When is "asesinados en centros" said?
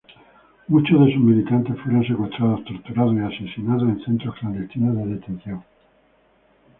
3.19-4.35